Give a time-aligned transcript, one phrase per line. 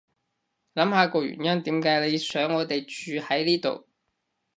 [0.73, 3.85] 諗下個原因點解你想我哋住喺呢度